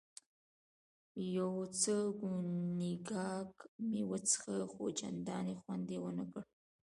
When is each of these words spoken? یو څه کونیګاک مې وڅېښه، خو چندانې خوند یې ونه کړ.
یو 1.37 1.53
څه 1.81 1.93
کونیګاک 2.19 3.51
مې 3.87 4.01
وڅېښه، 4.09 4.57
خو 4.71 4.83
چندانې 4.99 5.55
خوند 5.61 5.87
یې 5.93 5.99
ونه 6.03 6.25
کړ. 6.31 6.41